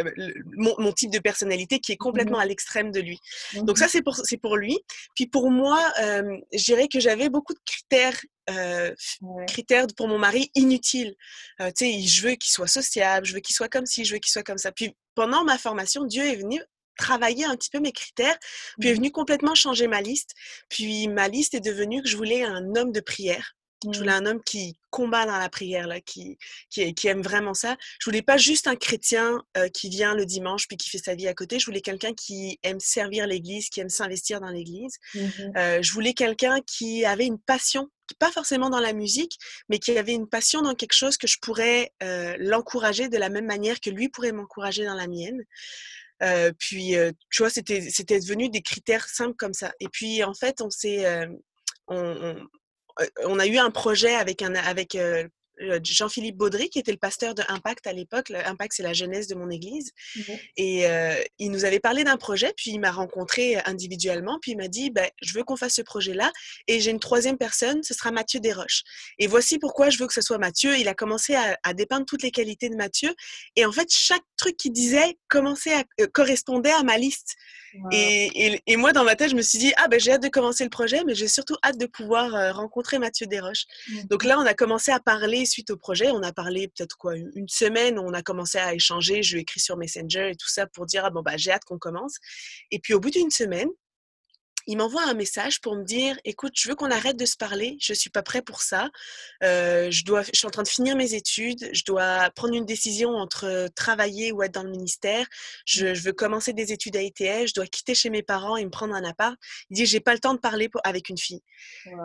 [0.55, 3.19] mon, type de personnalité qui est mmh complètement à l'extrême de lui.
[3.53, 4.79] Donc ça, c'est pour, pour lui.
[5.13, 8.19] Puis pour moi, je dirais que j'avais beaucoup de critères
[9.47, 11.15] critère pour mon mari inutile.
[11.59, 14.19] tu sais, je veux qu'il soit sociable, je veux qu'il soit comme ci, je veux
[14.19, 14.71] qu'il soit comme ça.
[14.71, 16.61] Puis pendant ma formation, Dieu est venu
[16.97, 18.37] travailler un petit peu mes critères,
[18.79, 20.33] puis est mmh venu complètement changer ma liste.
[20.69, 23.55] Puis ma liste est devenue que je voulais un homme de prière.
[23.91, 24.23] Je voulais mmh.
[24.23, 26.37] un homme qui combat dans la prière, là, qui,
[26.69, 27.77] qui, qui aime vraiment ça.
[27.99, 29.41] Je voulais pas juste un chrétien
[29.73, 31.57] qui vient le dimanche puis qui fait sa vie à côté.
[31.59, 34.97] Je voulais quelqu'un qui aime servir l'Église, qui aime s'investir dans l'Église.
[35.15, 37.89] Mmh je voulais quelqu'un qui avait une passion,
[38.19, 39.37] pas forcément dans la musique,
[39.69, 41.91] mais qui avait une passion dans quelque chose que je pourrais
[42.37, 45.41] l'encourager de la même manière que lui pourrait m'encourager dans la mienne.
[46.59, 46.95] puis,
[47.29, 49.71] tu vois, c'était, c'était devenu des critères simples comme ça.
[49.79, 51.05] Et puis, en fait, on s'est,
[51.87, 52.35] on, on
[53.39, 55.27] a eu un projet avec, un, avec euh,
[55.83, 58.31] Jean-Philippe Baudry, qui était le pasteur de Impact à l'époque.
[58.31, 59.91] Impact, c'est la jeunesse de mon église.
[60.57, 64.57] Et euh, il nous avait parlé d'un projet, puis il m'a rencontré individuellement, puis il
[64.57, 66.31] m'a dit ben, Je veux qu'on fasse ce projet-là.
[66.67, 68.83] Et j'ai une troisième personne, ce sera Mathieu Desroches.
[69.19, 70.77] Et voici pourquoi je veux que ce soit Mathieu.
[70.77, 73.13] Il a commencé à, dépeindre toutes les qualités de Mathieu.
[73.55, 77.35] Et en fait, chaque truc qu'il disait commençait à, euh, correspondait à ma liste.
[77.93, 80.27] Et, et, moi, dans ma tête, je me suis dit, ah ben j'ai hâte de
[80.27, 83.65] commencer le projet, mais j'ai surtout hâte de pouvoir rencontrer Mathieu Desroches.
[84.09, 86.09] Donc là, on a commencé à parler suite au projet.
[86.11, 89.21] On a parlé peut-être quoi, une semaine, on a commencé à échanger.
[89.23, 91.65] Je lui écrit sur Messenger et tout ça pour dire, ah bon, bah, j'ai hâte
[91.65, 92.17] qu'on commence.
[92.71, 93.69] Et puis au bout d'une semaine,
[94.67, 97.77] il m'envoie un message pour me dire écoute, je veux qu'on arrête de se parler,
[97.79, 98.89] je suis pas prêt pour ça.
[99.43, 102.65] Euh, je, dois, je suis en train de finir mes études, je dois prendre une
[102.65, 105.25] décision entre travailler ou être dans le ministère.
[105.65, 105.93] Je, mmh.
[105.93, 108.93] veux commencer des études à ETS, je dois quitter chez mes parents et me prendre
[108.93, 109.35] un appart.
[109.69, 111.41] Il dit j'ai pas le temps de parler avec une fille.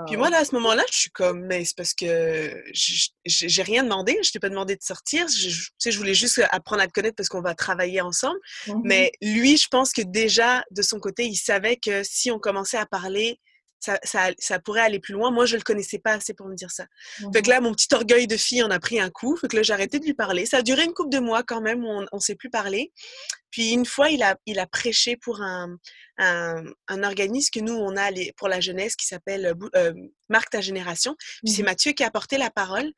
[0.06, 3.82] Puis moi, là, à ce moment-là, je suis comme mais c'est parce que j'ai rien
[3.82, 5.26] demandé, je t'ai pas demandé de sortir.
[5.28, 8.38] Je, tu sais, je voulais juste apprendre à te connaître parce qu'on va travailler ensemble.
[8.66, 12.38] Mmh mais lui, je pense que déjà, de son côté, il savait que si on
[12.46, 13.40] commençait à parler,
[13.80, 15.30] ça, ça, pourrait aller plus loin.
[15.30, 16.86] Moi, je le connaissais pas assez pour me dire ça.
[17.32, 19.36] Fait que là, mon petit orgueil de fille en a pris un coup.
[19.36, 20.46] Fait que là, j'ai arrêté de lui parler.
[20.46, 22.92] Ça a duré une couple de mois quand même où on ne s'est plus parlé.
[23.50, 25.76] Puis une fois, il a, il a prêché pour un,
[26.18, 29.94] un, organisme que nous, on a pour la jeunesse qui s'appelle euh,
[30.28, 31.14] Marque ta génération.
[31.44, 32.90] Puis c'est mmh Mathieu qui a porté la parole.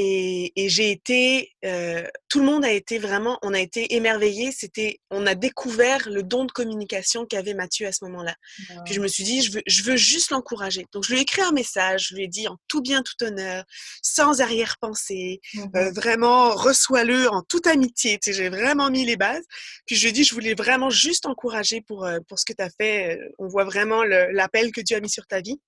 [0.00, 4.52] Et, j'ai été, euh, tout le monde a été vraiment, on a été émerveillés.
[4.52, 8.36] C'était, on a découvert le don de communication qu'avait Mathieu à ce moment-là.
[8.84, 10.86] Puis je me suis dit, je veux, je veux juste l'encourager.
[10.92, 13.24] Donc je lui ai écrit un message, je lui ai dit en tout bien, tout
[13.24, 13.64] honneur,
[14.00, 18.18] sans arrière-pensée, mmh euh, vraiment reçois-le en toute amitié.
[18.22, 19.44] Tu sais, j'ai vraiment mis les bases.
[19.84, 22.52] Puis je lui ai dit, je voulais vraiment juste encourager pour euh, pour ce que
[22.52, 23.18] tu as fait.
[23.38, 25.60] On voit vraiment l'appel que Dieu a mis sur ta vie.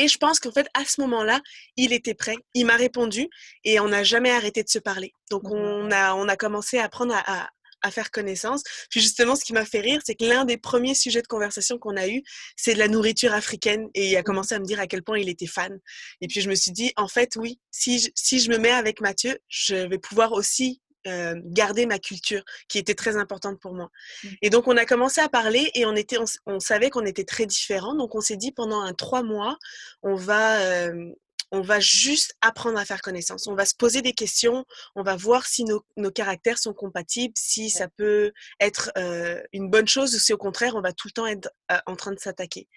[0.00, 1.42] Et je pense qu'en fait, à ce moment-là,
[1.76, 3.28] il était prêt, il m'a répondu
[3.64, 5.12] et on n'a jamais arrêté de se parler.
[5.30, 7.50] Donc, mmh on a, on a commencé à apprendre à,
[7.82, 8.62] à, faire connaissance.
[8.88, 11.76] Puis justement, ce qui m'a fait rire, c'est que l'un des premiers sujets de conversation
[11.76, 12.22] qu'on a eu,
[12.56, 13.90] c'est de la nourriture africaine.
[13.92, 15.78] Et il a mmh commencé à me dire à quel point il était fan.
[16.22, 18.70] Et puis je me suis dit, en fait, oui, si je, si je me mets
[18.70, 23.74] avec Mathieu, je vais pouvoir aussi euh, garder ma culture qui était très importante pour
[23.74, 23.90] moi.
[24.22, 24.28] Mmh.
[24.42, 27.46] Et donc on a commencé à parler et on était, on, savait qu'on était très
[27.46, 27.94] différents.
[27.94, 29.58] Donc on s'est dit pendant un trois mois,
[30.02, 31.10] on va, euh,
[31.52, 33.46] on va juste apprendre à faire connaissance.
[33.46, 37.34] On va se poser des questions, on va voir si nos, nos caractères sont compatibles,
[37.36, 41.08] si ça peut être euh, une bonne chose ou si au contraire on va tout
[41.08, 42.68] le temps être euh, en train de s'attaquer.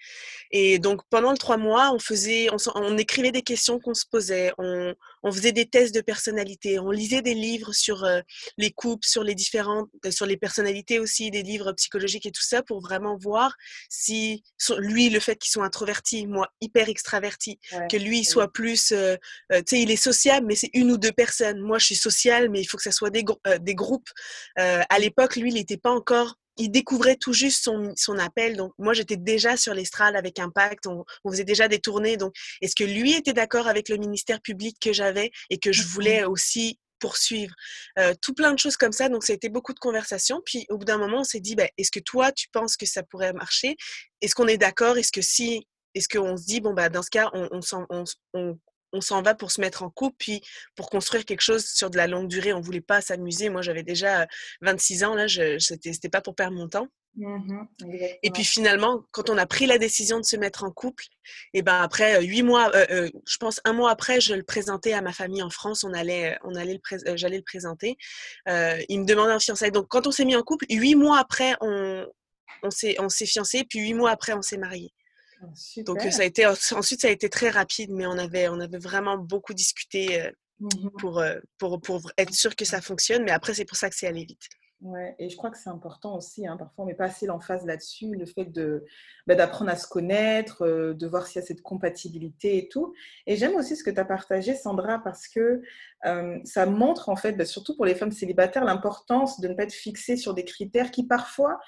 [0.50, 4.06] Et donc pendant le trois mois, on faisait, on, on écrivait des questions qu'on se
[4.10, 8.20] posait, on, on, faisait des tests de personnalité, on lisait des livres sur euh,
[8.58, 12.62] les couples, sur les différentes, sur les personnalités aussi, des livres psychologiques et tout ça
[12.62, 13.54] pour vraiment voir
[13.88, 14.42] si
[14.78, 17.58] lui le fait qu'il soit introverti, moi hyper extraverti,
[17.90, 19.16] que lui soit plus plus, euh,
[19.52, 21.60] euh, tu sais, il est sociable, mais c'est une ou deux personnes.
[21.60, 24.08] Moi, je suis sociale, mais il faut que ça soit des, euh, des groupes.
[24.56, 28.56] à l'époque, lui, il n'était pas encore il découvrait tout juste son, son appel.
[28.56, 30.86] Donc, moi, j'étais déjà sur l'estrade avec Impact.
[30.86, 32.16] On, on, faisait déjà des tournées.
[32.16, 35.82] Donc, est-ce que lui était d'accord avec le ministère public que j'avais et que je
[35.82, 37.52] voulais aussi poursuivre?
[38.22, 39.08] Tout plein de choses comme ça.
[39.08, 40.40] Donc, ça a été beaucoup de conversations.
[40.46, 42.86] Puis, au bout d'un moment, on s'est dit, ben, est-ce que toi, tu penses que
[42.86, 43.76] ça pourrait marcher?
[44.20, 44.96] Est-ce qu'on est, d'accord?
[44.96, 49.22] Est-ce que si est-ce qu'on se dit, bon, bah, dans ce cas, on, on, s'en
[49.22, 50.40] va pour se mettre en couple, puis
[50.76, 52.52] pour construire quelque chose sur de la longue durée.
[52.52, 53.48] On ne voulait pas s'amuser.
[53.48, 54.26] Moi, j'avais déjà
[54.62, 56.88] 26 ans, là, ce n'était pas pour perdre mon temps.
[57.16, 57.66] Mmh
[58.24, 61.04] et puis finalement, quand on a pris la décision de se mettre en couple,
[61.52, 65.12] et ben après huit mois, je pense un mois après, je le présentais à ma
[65.12, 65.84] famille en France.
[65.84, 67.96] On allait, on allait le j'allais le présenter.
[68.48, 69.70] il me demandait un fiançailles.
[69.70, 72.04] Donc quand on s'est mis en couple, huit mois après, on,
[72.64, 74.92] on s'est, on s'est fiancé, puis huit mois après, on s'est marié.
[75.84, 78.78] Donc ça a été ensuite ça a été très rapide, mais on avait on avait
[78.78, 80.30] vraiment beaucoup discuté
[80.60, 80.68] mmh
[81.00, 81.22] pour,
[81.58, 83.24] pour, pour être sûr que ça fonctionne.
[83.24, 84.48] Mais après c'est pour ça que c'est allé vite.
[84.84, 86.46] Ouais, et je crois que c'est important aussi.
[86.46, 86.58] Hein.
[86.58, 88.84] Parfois, on met pas assez l'emphase là-dessus, le fait de
[89.26, 92.92] bah, d'apprendre à se connaître, euh, de voir s'il y a cette compatibilité et tout.
[93.26, 95.62] Et j'aime aussi ce que tu as partagé, Sandra, parce que
[96.04, 99.62] euh, ça montre, en fait, bah, surtout pour les femmes célibataires, l'importance de ne pas
[99.62, 101.58] être fixée sur des critères qui, parfois,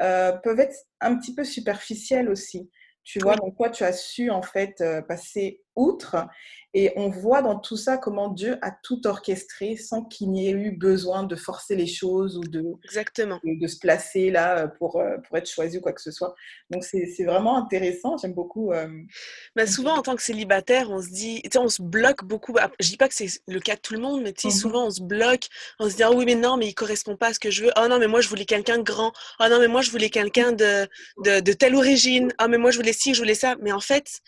[0.00, 2.70] euh, peuvent être un petit peu superficiels aussi.
[3.04, 6.28] Tu vois, donc toi, tu as su en fait passer outre
[6.74, 10.52] et on voit dans tout ça comment Dieu a tout orchestré sans qu'il n'y ait
[10.52, 13.40] eu besoin de forcer les choses ou de, Exactement.
[13.44, 16.34] de, se placer là pour, pour être choisi ou quoi que ce soit.
[16.70, 18.72] Donc c'est vraiment intéressant, j'aime beaucoup.
[19.56, 22.56] mais souvent en tant que célibataire, on se dit, on se bloque beaucoup.
[22.80, 24.86] Je dis pas que c'est le cas de tout le monde, mais sais, mmh souvent
[24.86, 27.34] on se bloque, on se dit, ah oui, mais non, mais il correspond pas à
[27.34, 27.70] ce que je veux.
[27.76, 29.12] Oh non, mais moi je voulais quelqu'un de grand.
[29.40, 30.88] Oh non, mais moi je voulais quelqu'un de,
[31.24, 32.32] de, de telle origine.
[32.40, 33.56] Oh mais moi je voulais ci, je voulais ça.
[33.60, 34.20] Mais en fait,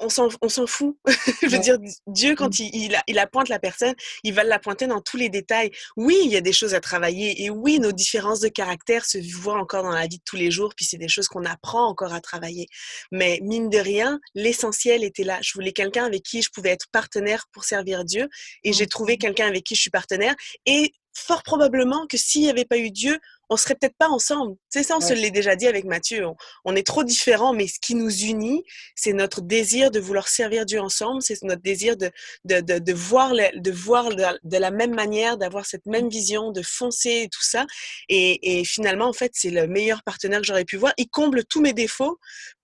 [0.00, 0.08] on
[0.48, 0.96] s'en fout.
[1.42, 2.62] je veux dire, Dieu, quand mmh.
[2.72, 5.70] il, il, appointe la personne, il va la pointer dans tous les détails.
[5.96, 9.18] Oui, il y a des choses à travailler et oui, nos différences de caractère se
[9.36, 11.86] voient encore dans la vie de tous les jours, puis c'est des choses qu'on apprend
[11.86, 12.66] encore à travailler.
[13.12, 15.38] Mais mine de rien, l'essentiel était là.
[15.42, 18.28] Je voulais quelqu'un avec qui je pouvais être partenaire pour servir Dieu
[18.64, 20.34] et j'ai trouvé quelqu'un avec qui je suis partenaire
[20.66, 23.18] et fort probablement que s'il n'y avait pas eu Dieu,
[23.50, 24.56] on serait peut-être pas ensemble.
[24.68, 26.24] C'est ça, on se l'est déjà dit avec Mathieu.
[26.64, 28.62] On, est trop différents, mais ce qui nous unit,
[28.94, 31.20] c'est notre désir de vouloir servir Dieu ensemble.
[31.20, 32.10] C'est notre désir de,
[32.44, 37.22] de, de, voir, de voir de, la même manière, d'avoir cette même vision, de foncer
[37.24, 37.66] et tout ça.
[38.08, 40.92] Et, et finalement, en fait, c'est le meilleur partenaire que j'aurais pu voir.
[40.96, 42.18] Il comble tous mes défauts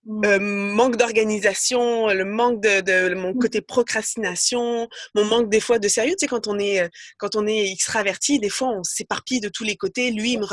[0.07, 0.25] Mmh.
[0.25, 3.39] Euh, manque d'organisation, le manque de, de, mon mmh.
[3.39, 6.13] côté procrastination, mon manque des fois de sérieux.
[6.13, 9.65] Tu sais, quand on est, quand on est extraverti, des fois, on s'éparpille de tous
[9.65, 10.13] les côtés.
[10.13, 10.45] Lui, il me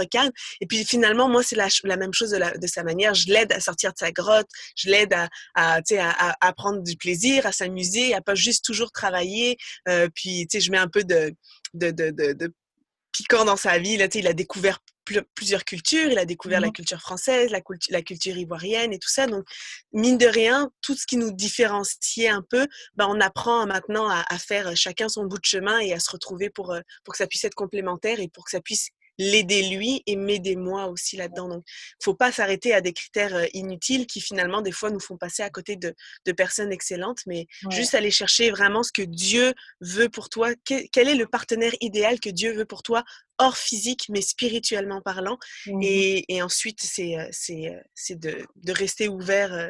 [0.61, 3.13] Et puis finalement, moi, c'est la, la, même chose de, la, de sa manière.
[3.13, 4.47] Je l'aide à sortir de sa grotte.
[4.75, 8.91] Je l'aide à, à, à, à, prendre du plaisir, à s'amuser, à pas juste toujours
[8.91, 9.57] travailler.
[9.87, 11.33] Euh, puis, tu sais, je mets un peu de,
[11.73, 12.53] de, de, de
[13.11, 13.97] piquant dans sa vie.
[13.97, 14.79] Là, il a découvert
[15.35, 17.59] plusieurs cultures, il a découvert la mmh culture française, la,
[17.89, 19.27] la, culture ivoirienne et tout ça.
[19.27, 19.45] Donc,
[19.91, 24.23] mine de rien, tout ce qui nous différenciait un peu, ben, on apprend maintenant à,
[24.29, 27.17] à, faire chacun son bout de chemin et à se retrouver pour, euh, pour que
[27.17, 31.17] ça puisse être complémentaire et pour que ça puisse l'aider lui et m'aider moi aussi
[31.17, 31.49] là-dedans.
[31.49, 31.63] Donc,
[32.03, 35.49] faut pas s'arrêter à des critères inutiles qui finalement des fois nous font passer à
[35.49, 35.93] côté de,
[36.25, 40.51] de personnes excellentes, mais juste aller chercher vraiment ce que Dieu veut pour toi.
[40.65, 43.03] quel est le partenaire idéal que Dieu veut pour toi
[43.39, 45.37] hors physique, mais spirituellement parlant.
[45.65, 49.69] Mmh et, et, ensuite, c'est c'est de, de, rester ouvert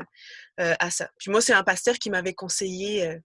[0.58, 1.10] à ça.
[1.18, 3.20] Puis moi, c'est un pasteur qui m'avait conseillé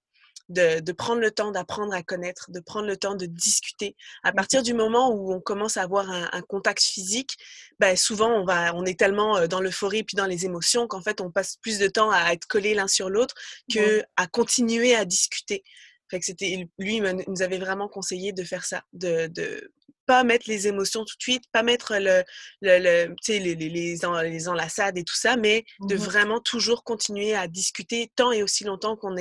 [0.49, 3.97] de, prendre le temps d'apprendre à connaître, de prendre le temps de discuter.
[4.23, 7.37] À mmh partir du moment où on commence à avoir un, contact physique,
[7.81, 11.21] ben souvent on va, on est tellement dans l'euphorie puis dans les émotions qu'en fait
[11.21, 13.35] on passe plus de temps à être collés l'un sur l'autre
[13.73, 15.65] que à continuer à discuter.
[16.11, 19.73] Fait que c'était lui il nous avait vraiment conseillé de faire ça, de, de
[20.09, 22.25] pas mettre les émotions tout de suite, pas mettre le,
[22.63, 23.97] le, le les, les, les,
[24.31, 28.43] les, enlaçades et tout ça, mais de mmh vraiment toujours continuer à discuter tant et
[28.43, 29.15] aussi longtemps qu'on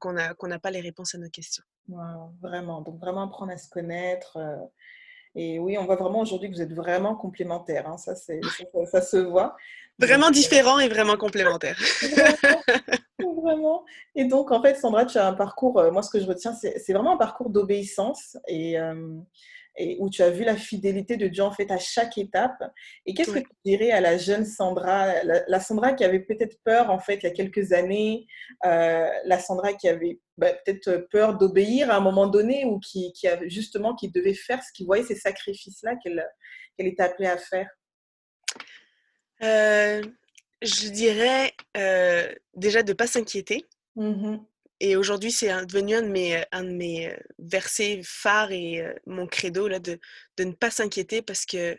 [0.00, 1.62] qu'on n'a qu'on n'a pas les réponses à nos questions.
[2.42, 4.36] vraiment, donc vraiment apprendre à se connaître.
[4.36, 4.56] Euh,
[5.36, 7.86] et oui, on voit vraiment aujourd'hui que vous êtes vraiment complémentaires.
[7.88, 8.32] Hein, ça, ça,
[8.90, 9.56] ça, se voit.
[10.00, 11.78] Vraiment euh, différent et vraiment complémentaire.
[13.42, 13.84] vraiment.
[14.16, 16.54] Et donc, en fait, Sandra, tu as un parcours, euh, moi, ce que je retiens,
[16.54, 18.36] c'est vraiment un parcours d'obéissance.
[18.48, 18.76] Et,
[19.78, 22.62] et où tu as vu la fidélité de Dieu en fait à chaque étape.
[23.06, 26.90] Et qu'est-ce que tu dirais à la jeune Sandra, la, Sandra qui avait peut-être peur
[26.90, 28.26] en fait il y a quelques années,
[28.66, 33.12] euh, la Sandra qui avait bah, peut-être peur d'obéir à un moment donné ou qui,
[33.46, 36.26] justement qui devait faire ce qui voyait ces sacrifices-là qu'elle
[36.76, 37.68] qu'elle était appelée à faire?
[39.42, 40.02] Euh,
[40.62, 43.64] Je dirais euh, déjà de ne pas s'inquiéter.
[43.96, 44.38] Mmh
[44.80, 49.78] et aujourd'hui, c'est devenu un de mes, de mes versets phares et mon credo là,
[49.80, 49.98] de,
[50.36, 51.76] de ne pas s'inquiéter parce que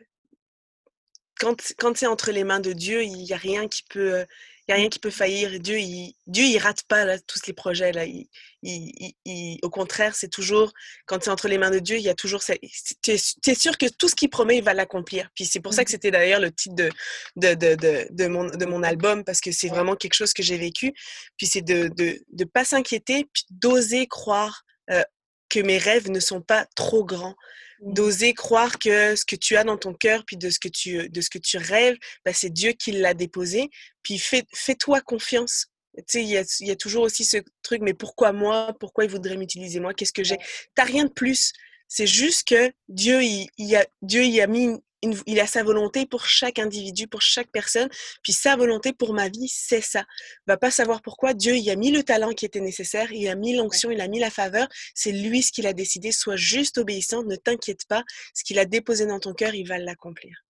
[1.39, 4.25] quand, quand c'est entre les mains de Dieu, il n'y a rien qui peut,
[4.69, 5.59] il y a rien qui peut faillir.
[5.59, 7.91] Dieu, il, Dieu, il rate pas là, tous les projets.
[7.91, 8.05] Là.
[8.05, 8.27] Il,
[8.61, 10.71] il, au contraire, c'est toujours,
[11.07, 13.87] quand c'est entre les mains de Dieu, il y a toujours Tu es, sûr que
[13.87, 15.31] tout ce qu'il promet, il va l'accomplir.
[15.33, 16.91] Puis c'est pour ça que mmh c'était d'ailleurs le titre de,
[17.35, 20.59] de, de, de, mon, de mon album, parce que c'est vraiment quelque chose que j'ai
[20.59, 20.93] vécu.
[21.35, 25.01] Puis c'est de ne de, pas s'inquiéter, puis d'oser croire euh,
[25.49, 27.35] que mes rêves ne sont pas trop grands.
[27.81, 31.09] D'oser croire que ce que tu as dans ton cœur, puis de ce que tu,
[31.09, 33.69] de ce que tu rêves, bah, c'est Dieu qui l'a déposé.
[34.03, 35.67] Puis fais, fais-toi confiance.
[35.97, 38.75] Tu sais, il y a, y a, toujours aussi ce truc, mais pourquoi moi?
[38.79, 39.93] Pourquoi il voudrait m'utiliser moi?
[39.93, 40.37] Qu'est-ce que j'ai?
[40.75, 41.53] T'as rien de plus.
[41.87, 44.69] C'est juste que Dieu, il, il, a, Dieu, il a mis
[45.01, 47.89] il a sa volonté pour chaque individu, pour chaque personne.
[48.23, 50.05] Puis sa volonté pour ma vie, c'est ça.
[50.47, 53.35] Va pas savoir pourquoi Dieu y a mis le talent qui était nécessaire, il a
[53.35, 54.67] mis l'onction, il a mis la faveur.
[54.93, 56.11] C'est lui ce qu'il a décidé.
[56.11, 58.03] Sois juste obéissante, ne t'inquiète pas.
[58.33, 60.43] Ce qu'il a déposé dans ton cœur, il va l'accomplir.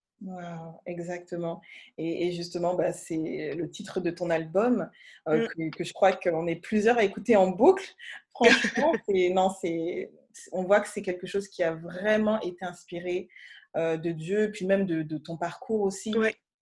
[0.85, 1.61] exactement.
[1.97, 4.89] Et, justement, bah, c'est le titre de ton album
[5.27, 5.71] euh, mmh.
[5.71, 7.87] que, je crois qu'on est plusieurs à écouter en boucle.
[8.31, 8.93] Franchement,
[9.31, 10.11] non, c'est,
[10.51, 13.29] on voit que c'est quelque chose qui a vraiment été inspiré
[13.77, 16.13] euh, de Dieu, puis même de, ton parcours aussi.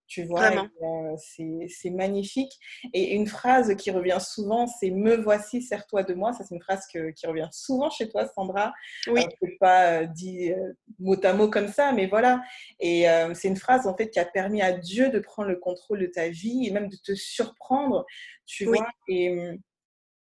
[0.10, 1.16] Tu vois, euh,
[1.68, 2.54] c'est magnifique.
[2.94, 6.32] Et une phrase qui revient souvent, c'est Me voici, sers-toi de moi.
[6.32, 8.74] Ça, c'est une phrase qui revient souvent chez toi, Sandra.
[9.08, 9.26] Oui.
[9.44, 10.54] Euh, pas dit
[11.00, 12.42] mot à mot comme ça, mais voilà.
[12.80, 16.00] Et c'est une phrase, en fait, qui a permis à Dieu de prendre le contrôle
[16.00, 18.06] de ta vie et même de te surprendre,
[18.46, 18.88] tu vois.
[19.10, 19.26] Et,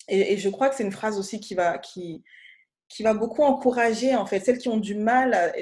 [0.08, 2.24] et, et, je crois que c'est une phrase aussi qui va, qui,
[2.90, 5.54] qui va beaucoup encourager en fait celles qui ont du mal,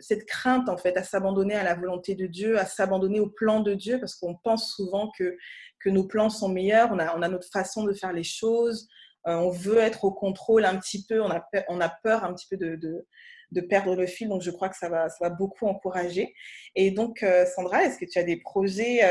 [0.00, 3.60] cette crainte en fait à s'abandonner à la volonté de Dieu, à s'abandonner au plan
[3.60, 5.36] de Dieu, parce qu'on pense souvent que,
[5.78, 8.88] que nos plans sont meilleurs, on a, notre façon de faire les choses,
[9.28, 12.56] euh, on veut être au contrôle un petit peu, on a, peur, un petit peu
[12.56, 16.34] de, de, perdre le fil, donc je crois que ça va, ça va beaucoup encourager.
[16.74, 19.04] Et donc euh, Sandra, est-ce que tu as des projets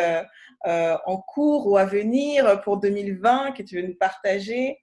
[0.67, 4.77] euh, en cours ou à venir pour 2020 que tu veux nous partager?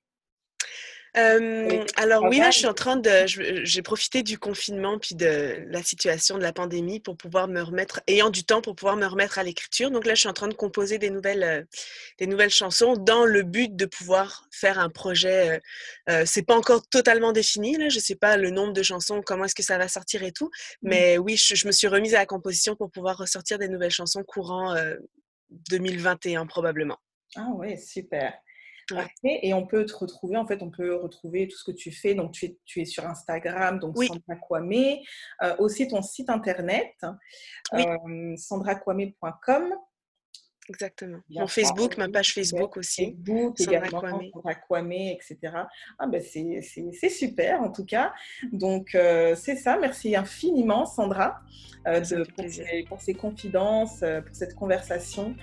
[1.15, 5.83] Alors oui, là, je suis en train de, j'ai profité du confinement puis de la
[5.83, 9.39] situation de la pandémie pour pouvoir me remettre, ayant du temps pour pouvoir me remettre
[9.39, 9.91] à l'écriture.
[9.91, 11.67] Donc là, je suis en train de composer des nouvelles,
[12.19, 15.61] des nouvelles chansons dans le but de pouvoir faire un projet.
[16.09, 19.45] Euh, c'est pas encore totalement défini là, je sais pas le nombre de chansons, comment
[19.45, 20.51] est-ce que ça va sortir et tout.
[20.83, 20.89] Mmh.
[20.89, 24.23] Mais oui, je, me suis remise à la composition pour pouvoir ressortir des nouvelles chansons
[24.23, 24.75] courant
[25.71, 26.99] 2021 probablement.
[27.37, 28.35] Ah ouais, super.
[29.25, 32.15] Et on peut te retrouver, en fait, on peut retrouver tout ce que tu fais.
[32.15, 34.99] Donc, tu es, tu es sur Instagram, donc Sandra Kwame.
[35.43, 36.95] Euh, aussi ton site internet,
[37.75, 39.75] euh, sandrakwame.com.
[40.71, 41.19] Exactement.
[41.31, 43.17] Mon Facebook, ma page Facebook aussi.
[43.17, 45.39] Facebook également, Sandra Kwame, etc.
[45.99, 48.13] Ah ben c'est super en tout cas.
[48.53, 49.79] Donc euh, c'est ça.
[49.79, 51.41] Merci infiniment Sandra
[51.87, 55.35] de, pour, ces, pour, ces, confidences, pour cette conversation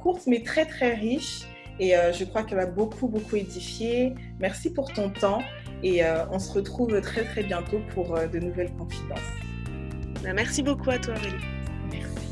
[0.00, 1.48] courte mais très très riche.
[1.78, 4.14] Et euh, je crois qu'elle va beaucoup, beaucoup édifier.
[4.38, 5.42] Merci pour ton temps
[5.82, 9.18] et euh, on se retrouve très, très bientôt pour euh, de nouvelles confidences.
[10.22, 11.44] Bah, merci beaucoup à toi, Aurélie.
[11.90, 12.26] Merci.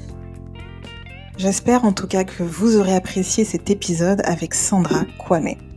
[1.38, 5.67] J'espère en tout cas que vous aurez apprécié cet épisode avec Sandra Kwame.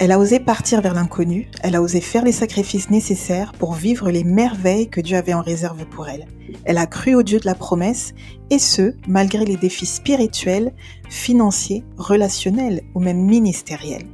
[0.00, 4.12] Elle a osé partir vers l'inconnu, elle a osé faire les sacrifices nécessaires pour vivre
[4.12, 6.28] les merveilles que Dieu avait en réserve pour elle.
[6.64, 8.14] Elle a cru au Dieu de la promesse,
[8.50, 10.72] et ce, malgré les défis spirituels,
[11.08, 14.06] financiers, relationnels ou même ministériels.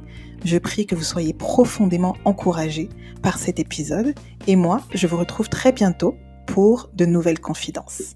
[0.43, 2.89] Je prie que vous soyez profondément encouragés
[3.21, 4.15] par cet épisode,
[4.47, 6.15] et moi, je vous retrouve très bientôt
[6.47, 8.15] pour de nouvelles confidences.